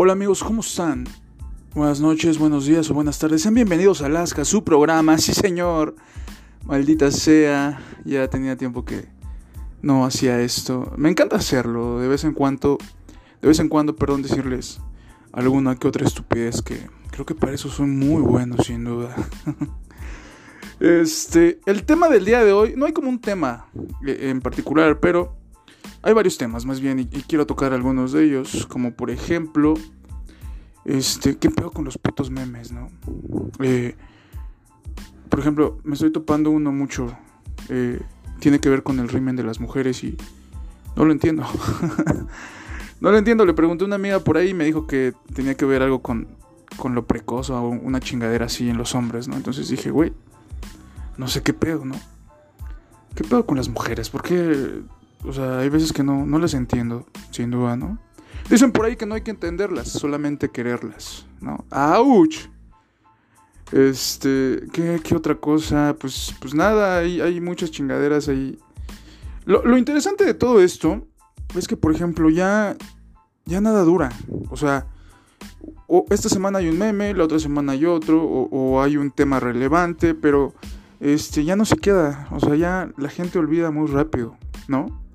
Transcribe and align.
Hola 0.00 0.12
amigos, 0.12 0.44
¿cómo 0.44 0.60
están? 0.60 1.08
Buenas 1.74 2.00
noches, 2.00 2.38
buenos 2.38 2.66
días 2.66 2.88
o 2.88 2.94
buenas 2.94 3.18
tardes. 3.18 3.42
Sean 3.42 3.54
bienvenidos 3.54 4.00
a 4.00 4.06
Alaska, 4.06 4.44
su 4.44 4.62
programa. 4.62 5.18
Sí, 5.18 5.34
señor. 5.34 5.96
Maldita 6.64 7.10
sea. 7.10 7.82
Ya 8.04 8.28
tenía 8.28 8.56
tiempo 8.56 8.84
que 8.84 9.08
no 9.82 10.04
hacía 10.04 10.40
esto. 10.40 10.92
Me 10.96 11.10
encanta 11.10 11.34
hacerlo. 11.34 11.98
De 11.98 12.06
vez 12.06 12.22
en 12.22 12.32
cuando, 12.32 12.78
de 13.42 13.48
vez 13.48 13.58
en 13.58 13.68
cuando, 13.68 13.96
perdón, 13.96 14.22
decirles 14.22 14.80
alguna 15.32 15.74
que 15.74 15.88
otra 15.88 16.06
estupidez 16.06 16.62
que 16.62 16.78
creo 17.10 17.26
que 17.26 17.34
para 17.34 17.52
eso 17.52 17.68
soy 17.68 17.88
muy 17.88 18.22
bueno, 18.22 18.54
sin 18.62 18.84
duda. 18.84 19.16
este, 20.78 21.58
el 21.66 21.82
tema 21.82 22.08
del 22.08 22.24
día 22.24 22.44
de 22.44 22.52
hoy, 22.52 22.74
no 22.76 22.86
hay 22.86 22.92
como 22.92 23.08
un 23.08 23.20
tema 23.20 23.66
eh, 24.06 24.30
en 24.30 24.42
particular, 24.42 25.00
pero 25.00 25.37
hay 26.02 26.12
varios 26.12 26.38
temas, 26.38 26.64
más 26.64 26.80
bien, 26.80 27.00
y, 27.00 27.06
quiero 27.06 27.46
tocar 27.46 27.72
algunos 27.72 28.12
de 28.12 28.24
ellos, 28.24 28.66
como 28.66 28.92
por 28.92 29.10
ejemplo, 29.10 29.74
este, 30.84 31.36
¿qué 31.36 31.50
pedo 31.50 31.70
con 31.70 31.84
los 31.84 31.98
putos 31.98 32.30
memes, 32.30 32.72
no? 32.72 32.90
Eh, 33.60 33.96
por 35.28 35.40
ejemplo, 35.40 35.78
me 35.84 35.94
estoy 35.94 36.10
topando 36.10 36.50
uno 36.50 36.72
mucho, 36.72 37.16
eh, 37.68 38.00
tiene 38.38 38.60
que 38.60 38.68
ver 38.68 38.82
con 38.82 39.00
el 39.00 39.08
rimen 39.08 39.36
de 39.36 39.42
las 39.42 39.60
mujeres 39.60 40.02
y 40.04 40.16
no 40.96 41.04
lo 41.04 41.12
entiendo. 41.12 41.44
no 43.00 43.10
lo 43.10 43.18
entiendo, 43.18 43.44
le 43.44 43.54
pregunté 43.54 43.84
a 43.84 43.86
una 43.86 43.96
amiga 43.96 44.20
por 44.20 44.36
ahí 44.36 44.50
y 44.50 44.54
me 44.54 44.64
dijo 44.64 44.86
que 44.86 45.12
tenía 45.34 45.56
que 45.56 45.64
ver 45.64 45.82
algo 45.82 46.00
con, 46.00 46.28
con 46.76 46.94
lo 46.94 47.06
precoz 47.06 47.50
o 47.50 47.60
una 47.68 48.00
chingadera 48.00 48.46
así 48.46 48.68
en 48.68 48.78
los 48.78 48.94
hombres, 48.94 49.28
¿no? 49.28 49.36
Entonces 49.36 49.68
dije, 49.68 49.90
güey, 49.90 50.12
no 51.16 51.28
sé 51.28 51.42
qué 51.42 51.52
pedo, 51.52 51.84
¿no? 51.84 51.96
¿Qué 53.14 53.24
pedo 53.24 53.44
con 53.44 53.56
las 53.56 53.68
mujeres? 53.68 54.10
¿Por 54.10 54.22
qué 54.22 54.82
o 55.24 55.32
sea, 55.32 55.58
hay 55.58 55.68
veces 55.68 55.92
que 55.92 56.02
no, 56.02 56.26
no 56.26 56.38
las 56.38 56.54
entiendo, 56.54 57.06
sin 57.30 57.50
duda, 57.50 57.76
¿no? 57.76 57.98
Dicen 58.48 58.72
por 58.72 58.86
ahí 58.86 58.96
que 58.96 59.06
no 59.06 59.14
hay 59.14 59.22
que 59.22 59.30
entenderlas, 59.30 59.88
solamente 59.88 60.50
quererlas, 60.50 61.26
¿no? 61.40 61.64
¡Auch! 61.70 62.48
Este, 63.72 64.62
¿qué, 64.72 65.00
qué 65.02 65.14
otra 65.14 65.34
cosa? 65.34 65.94
Pues, 66.00 66.34
pues 66.40 66.54
nada, 66.54 66.98
hay, 66.98 67.20
hay 67.20 67.40
muchas 67.40 67.70
chingaderas 67.70 68.28
ahí. 68.28 68.58
Lo, 69.44 69.62
lo, 69.64 69.76
interesante 69.76 70.24
de 70.24 70.34
todo 70.34 70.62
esto 70.62 71.06
es 71.54 71.68
que, 71.68 71.76
por 71.76 71.94
ejemplo, 71.94 72.30
ya, 72.30 72.76
ya 73.44 73.60
nada 73.60 73.82
dura. 73.82 74.10
O 74.48 74.56
sea, 74.56 74.86
esta 76.08 76.28
semana 76.30 76.58
hay 76.58 76.68
un 76.68 76.78
meme, 76.78 77.12
la 77.12 77.24
otra 77.24 77.38
semana 77.38 77.72
hay 77.72 77.84
otro, 77.84 78.22
o, 78.24 78.48
o 78.50 78.82
hay 78.82 78.96
un 78.96 79.10
tema 79.10 79.40
relevante, 79.40 80.14
pero 80.14 80.54
este, 81.00 81.44
ya 81.44 81.56
no 81.56 81.66
se 81.66 81.76
queda. 81.76 82.28
O 82.30 82.40
sea, 82.40 82.54
ya 82.56 82.90
la 82.96 83.10
gente 83.10 83.38
olvida 83.38 83.70
muy 83.70 83.88
rápido, 83.88 84.38
¿no? 84.66 85.07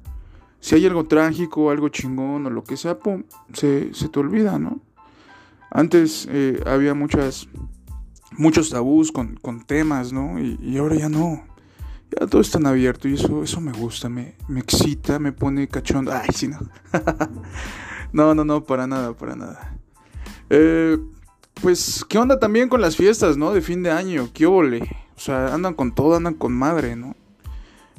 Si 0.64 0.75
hay 0.75 0.86
algo 0.86 1.03
trágico, 1.03 1.72
algo 1.72 1.89
chingón 1.89 2.45
o 2.45 2.50
lo 2.50 2.64
que 2.64 2.78
sea, 2.78 2.97
pum, 2.97 3.23
se, 3.52 3.92
te 3.92 4.17
olvida, 4.17 4.58
¿no? 4.58 4.80
Antes 5.70 6.25
eh, 6.31 6.64
había 6.66 6.94
muchas, 6.94 7.50
muchos 8.38 8.70
tabús 8.70 9.11
con, 9.11 9.38
temas, 9.67 10.14
¿no? 10.14 10.39
Y, 10.39 10.78
ahora 10.78 10.95
ya 10.95 11.09
no. 11.09 11.44
Ya 12.17 12.28
todo 12.28 12.39
es 12.39 12.50
tan 12.50 12.66
abierto 12.66 13.09
y 13.09 13.16
eso, 13.16 13.44
eso 13.44 13.59
me 13.59 13.73
gusta, 13.73 14.08
me, 14.08 14.38
me 14.47 14.61
excita, 14.61 15.20
me 15.20 15.33
pone 15.33 15.67
cachondo. 15.67 16.14
Ay, 16.14 16.30
sí, 16.33 16.47
no. 16.47 16.59
no, 18.14 18.33
no, 18.33 18.45
no, 18.45 18.64
para 18.64 18.88
nada, 18.88 19.11
para 19.17 19.36
nada. 19.36 19.77
Eh, 20.50 20.98
pues, 21.61 22.05
¿qué 22.08 22.17
onda 22.17 22.39
también 22.39 22.70
con 22.70 22.80
las 22.80 22.95
fiestas, 22.95 23.36
¿no? 23.36 23.52
De 23.52 23.59
fin 23.59 23.83
de 23.83 23.92
año, 23.92 24.30
qué 24.33 24.45
óvole. 24.45 24.89
O 25.17 25.20
sea, 25.20 25.53
andan 25.53 25.73
con 25.73 25.94
todo, 25.94 26.16
andan 26.16 26.36
con 26.36 26.53
madre, 26.53 26.95
¿no? 26.95 27.17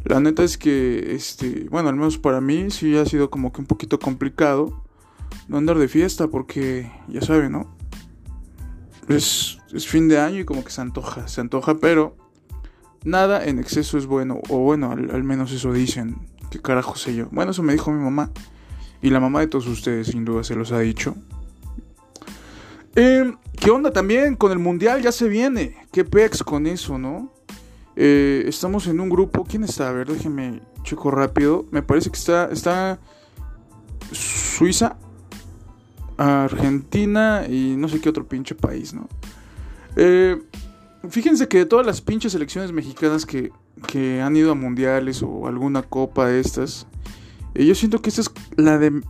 La 0.05 0.21
neta 0.21 0.45
es 0.45 0.59
que, 0.59 1.15
este, 1.15 1.67
bueno, 1.71 1.89
al 1.89 1.97
menos 1.97 2.19
para 2.19 2.41
mí 2.41 2.71
sí 2.71 2.97
ha 2.97 3.07
sido 3.07 3.31
como 3.31 3.53
que 3.53 3.61
un 3.61 3.67
poquito 3.67 3.99
complicado 3.99 4.85
no 5.49 5.57
andar 5.57 5.79
de 5.79 5.89
fiesta 5.89 6.29
porque, 6.29 6.91
ya 7.09 7.21
saben, 7.21 7.53
¿no? 7.53 7.75
Es, 9.09 9.59
es 9.73 9.87
fin 9.87 10.09
de 10.09 10.19
año 10.19 10.41
y 10.41 10.45
como 10.45 10.65
que 10.65 10.71
se 10.71 10.81
antoja, 10.81 11.29
se 11.29 11.41
antoja, 11.41 11.77
pero 11.77 12.17
nada 13.05 13.45
en 13.45 13.59
exceso 13.59 13.99
es 13.99 14.07
bueno, 14.07 14.41
o 14.49 14.59
bueno, 14.59 14.93
al, 14.93 15.25
menos 15.25 15.53
eso 15.53 15.73
dicen, 15.73 16.17
qué 16.51 16.61
carajo 16.61 16.97
sé 16.97 17.15
yo. 17.15 17.29
Bueno, 17.31 17.53
eso 17.53 17.63
me 17.63 17.73
dijo 17.73 17.93
mi 17.93 18.03
mamá 18.03 18.31
y 19.03 19.11
la 19.11 19.21
mamá 19.21 19.41
de 19.41 19.47
todos 19.47 19.67
ustedes 19.67 20.09
sin 20.09 20.25
duda 20.25 20.45
se 20.45 20.55
los 20.55 20.73
ha 20.73 20.81
dicho. 20.81 21.15
Eh, 22.97 23.33
¿Qué 23.59 23.71
onda 23.71 23.93
también 23.93 24.37
con 24.37 24.53
el 24.53 24.59
mundial? 24.59 25.03
Ya 25.03 25.13
se 25.13 25.29
viene. 25.29 25.77
¿Qué 25.93 26.05
pex 26.05 26.43
con 26.43 26.67
eso, 26.67 26.99
no? 26.99 27.34
Eh, 27.97 28.45
estamos 28.47 28.87
en 28.87 29.01
un 29.01 29.09
grupo. 29.09 29.45
¿Quién 29.45 29.65
está? 29.65 29.89
A 29.89 29.93
ver, 29.93 30.09
déjenme 30.09 30.61
checo 30.83 31.11
rápido. 31.11 31.67
Me 31.71 31.83
parece 31.83 32.11
que 32.11 32.19
está, 32.19 32.49
está 32.51 32.99
Suiza, 34.13 34.97
Argentina 36.17 37.45
y 37.49 37.77
no 37.77 37.89
sé 37.89 38.01
qué 38.01 38.09
otro 38.09 38.27
pinche 38.27 38.55
país, 38.55 38.95
¿no? 38.95 39.09
Eh, 39.97 40.41
fíjense 41.09 41.49
que 41.49 41.59
de 41.59 41.67
todas 41.67 41.87
las 41.87 42.01
pinches 42.01 42.33
selecciones 42.33 42.73
mexicanas 42.73 43.27
que, 43.27 43.53
que, 43.87 44.21
han 44.21 44.37
ido 44.37 44.53
a 44.53 44.55
mundiales 44.55 45.23
o 45.23 45.47
alguna 45.47 45.83
copa 45.83 46.27
de 46.27 46.41
estas, 46.41 46.87
eh, 47.55 47.65
yo 47.65 47.75
siento 47.75 48.03
que 48.03 48.11
esta 48.11 48.23
es 48.23 48.31
la 48.57 48.79
de 48.79 49.03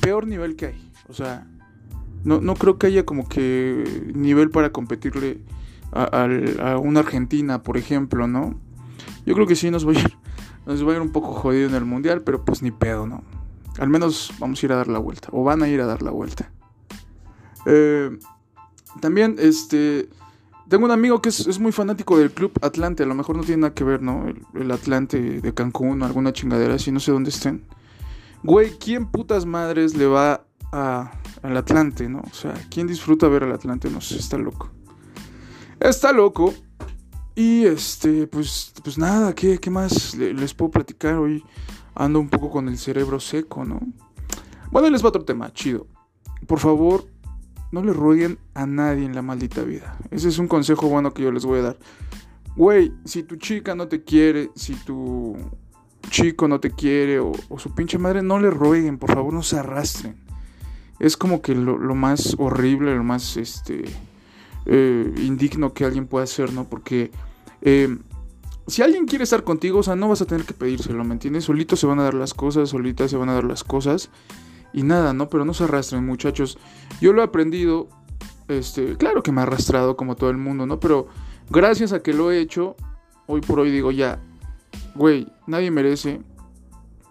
peor 0.00 0.26
nivel 0.26 0.56
que 0.56 0.66
hay. 0.66 0.92
O 1.08 1.14
sea, 1.14 1.46
no, 2.24 2.40
no 2.40 2.54
creo 2.54 2.78
que 2.78 2.86
haya 2.86 3.04
como 3.04 3.28
que 3.28 4.12
nivel 4.14 4.50
para 4.50 4.70
competirle 4.70 5.40
a, 5.92 6.78
una 6.78 7.00
Argentina, 7.00 7.62
por 7.62 7.76
ejemplo, 7.76 8.26
¿no? 8.26 8.54
Yo 9.26 9.34
creo 9.34 9.46
que 9.46 9.56
sí 9.56 9.70
nos 9.70 9.86
va, 9.86 9.92
a 9.92 9.94
ir, 9.94 10.16
nos 10.66 10.86
va 10.86 10.92
a 10.92 10.96
ir 10.96 11.00
un 11.00 11.12
poco 11.12 11.32
jodido 11.32 11.68
en 11.68 11.74
el 11.74 11.84
mundial, 11.84 12.22
pero 12.22 12.44
pues 12.44 12.62
ni 12.62 12.70
pedo, 12.70 13.06
¿no? 13.06 13.22
Al 13.78 13.88
menos 13.88 14.32
vamos 14.38 14.62
a 14.62 14.66
ir 14.66 14.72
a 14.72 14.76
dar 14.76 14.88
la 14.88 14.98
vuelta, 14.98 15.28
o 15.32 15.44
van 15.44 15.62
a 15.62 15.68
ir 15.68 15.80
a 15.80 15.86
dar 15.86 16.02
la 16.02 16.10
vuelta. 16.10 16.50
Eh, 17.66 18.10
también, 19.00 19.36
este, 19.38 20.08
tengo 20.68 20.84
un 20.84 20.90
amigo 20.90 21.20
que 21.20 21.28
es, 21.28 21.58
muy 21.58 21.72
fanático 21.72 22.18
del 22.18 22.30
Club 22.30 22.52
Atlante, 22.62 23.02
a 23.02 23.06
lo 23.06 23.14
mejor 23.14 23.36
no 23.36 23.42
tiene 23.42 23.62
nada 23.62 23.74
que 23.74 23.84
ver, 23.84 24.02
¿no? 24.02 24.26
El, 24.54 24.70
Atlante 24.70 25.40
de 25.40 25.54
Cancún 25.54 26.02
o 26.02 26.06
alguna 26.06 26.32
chingadera 26.32 26.74
así, 26.74 26.90
no 26.90 27.00
sé 27.00 27.12
dónde 27.12 27.30
estén. 27.30 27.62
Güey, 28.42 28.78
¿quién 28.78 29.06
putas 29.06 29.46
madres 29.46 29.94
le 29.96 30.06
va 30.06 30.44
al 30.72 31.56
Atlante, 31.56 32.08
no? 32.08 32.20
O 32.20 32.34
sea, 32.34 32.54
¿quién 32.70 32.86
disfruta 32.86 33.28
ver 33.28 33.44
al 33.44 33.52
Atlante? 33.52 33.90
No 33.90 34.00
sé, 34.00 34.16
está 34.16 34.38
loco. 34.38 34.70
Está 35.82 36.12
loco. 36.12 36.54
Y 37.34 37.64
este, 37.64 38.28
pues, 38.28 38.72
pues 38.84 38.98
nada, 38.98 39.34
¿qué, 39.34 39.58
qué 39.58 39.68
más 39.68 40.14
les 40.14 40.54
puedo 40.54 40.70
platicar? 40.70 41.14
Hoy 41.14 41.42
ando 41.94 42.20
un 42.20 42.28
poco 42.28 42.50
con 42.50 42.68
el 42.68 42.78
cerebro 42.78 43.18
seco, 43.18 43.64
¿no? 43.64 43.80
Bueno, 44.70 44.88
les 44.90 45.02
va 45.02 45.08
otro 45.08 45.24
tema, 45.24 45.52
chido. 45.52 45.88
Por 46.46 46.60
favor, 46.60 47.06
no 47.72 47.82
le 47.82 47.92
rueguen 47.92 48.38
a 48.54 48.64
nadie 48.64 49.04
en 49.04 49.14
la 49.14 49.22
maldita 49.22 49.62
vida. 49.62 49.96
Ese 50.10 50.28
es 50.28 50.38
un 50.38 50.46
consejo 50.46 50.88
bueno 50.88 51.12
que 51.12 51.22
yo 51.22 51.32
les 51.32 51.44
voy 51.44 51.58
a 51.60 51.62
dar. 51.62 51.78
Güey, 52.54 52.92
si 53.04 53.24
tu 53.24 53.36
chica 53.36 53.74
no 53.74 53.88
te 53.88 54.04
quiere, 54.04 54.50
si 54.54 54.74
tu 54.74 55.36
chico 56.10 56.46
no 56.46 56.60
te 56.60 56.70
quiere 56.70 57.18
o, 57.18 57.32
su 57.56 57.74
pinche 57.74 57.98
madre, 57.98 58.22
no 58.22 58.38
le 58.38 58.50
rueguen, 58.50 58.98
por 58.98 59.12
favor, 59.12 59.32
no 59.32 59.42
se 59.42 59.58
arrastren. 59.58 60.16
Es 61.00 61.16
como 61.16 61.42
que 61.42 61.54
lo, 61.56 61.76
lo 61.76 61.94
más 61.96 62.36
horrible, 62.38 62.94
lo 62.94 63.02
más, 63.02 63.36
este, 63.36 63.84
eh, 64.66 65.12
indigno 65.18 65.72
que 65.72 65.84
alguien 65.84 66.06
pueda 66.06 66.24
hacer, 66.24 66.52
¿no? 66.52 66.68
Porque 66.68 67.10
eh, 67.62 67.96
si 68.66 68.82
alguien 68.82 69.06
quiere 69.06 69.24
estar 69.24 69.44
contigo, 69.44 69.80
o 69.80 69.82
sea, 69.82 69.96
no 69.96 70.08
vas 70.08 70.22
a 70.22 70.26
tener 70.26 70.46
que 70.46 70.54
pedírselo, 70.54 71.04
¿me 71.04 71.14
entiendes? 71.14 71.44
Solitos 71.44 71.80
se 71.80 71.86
van 71.86 71.98
a 71.98 72.04
dar 72.04 72.14
las 72.14 72.34
cosas, 72.34 72.68
solitas 72.70 73.10
se 73.10 73.16
van 73.16 73.28
a 73.28 73.34
dar 73.34 73.44
las 73.44 73.64
cosas 73.64 74.10
y 74.72 74.82
nada, 74.82 75.12
¿no? 75.12 75.28
Pero 75.28 75.44
no 75.44 75.54
se 75.54 75.64
arrastren, 75.64 76.06
muchachos. 76.06 76.58
Yo 77.00 77.12
lo 77.12 77.22
he 77.22 77.24
aprendido, 77.24 77.88
este, 78.48 78.96
claro 78.96 79.22
que 79.22 79.32
me 79.32 79.40
ha 79.40 79.44
arrastrado 79.44 79.96
como 79.96 80.16
todo 80.16 80.30
el 80.30 80.38
mundo, 80.38 80.66
¿no? 80.66 80.80
Pero 80.80 81.08
gracias 81.50 81.92
a 81.92 82.02
que 82.02 82.14
lo 82.14 82.30
he 82.30 82.40
hecho, 82.40 82.76
hoy 83.26 83.40
por 83.40 83.60
hoy 83.60 83.70
digo 83.70 83.90
ya, 83.90 84.20
güey, 84.94 85.26
nadie 85.46 85.70
merece, 85.70 86.20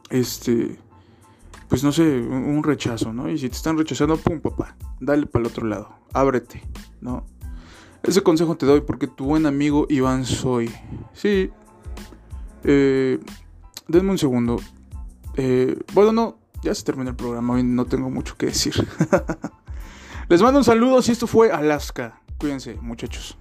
este, 0.10 0.80
pues 1.68 1.84
no 1.84 1.92
sé, 1.92 2.04
un 2.04 2.64
rechazo, 2.64 3.14
¿no? 3.14 3.30
Y 3.30 3.38
si 3.38 3.50
te 3.50 3.56
están 3.56 3.78
rechazando, 3.78 4.18
pum, 4.18 4.40
papá, 4.40 4.76
dale 5.00 5.26
para 5.26 5.44
el 5.44 5.52
otro 5.52 5.68
lado, 5.68 5.90
ábrete, 6.14 6.62
¿no? 7.02 7.26
Ese 8.04 8.22
consejo 8.22 8.56
te 8.56 8.66
doy 8.66 8.82
porque 8.82 9.08
tu 9.08 9.26
buen 9.26 9.46
amigo 9.46 9.86
Iván 9.90 10.26
soy. 10.26 10.72
Sí. 11.14 11.52
Eh, 12.64 13.20
denme 13.88 14.12
un 14.12 14.18
segundo. 14.18 14.58
Eh, 15.36 15.80
bueno, 15.94 16.12
no, 16.12 16.40
ya 16.64 16.74
se 16.74 16.84
terminó 16.84 17.10
el 17.10 17.16
programa. 17.16 17.62
No 17.62 17.86
tengo 17.86 18.10
mucho 18.10 18.36
que 18.38 18.48
decir. 18.48 18.74
Les 20.30 20.42
mando 20.42 20.60
un 20.60 20.66
saludo 20.66 21.02
si 21.02 21.12
esto 21.12 21.28
fue 21.28 21.52
Alaska. 21.52 22.22
Cuídense, 22.38 22.76
muchachos. 22.82 23.38